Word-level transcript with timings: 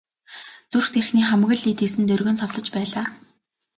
Зүрх 0.71 0.87
тархины 0.93 1.23
хамаг 1.27 1.51
л 1.59 1.63
эд 1.71 1.79
эс 1.85 1.93
нь 1.99 2.07
доргин 2.09 2.39
савлаж 2.39 2.67
байлаа. 2.75 3.07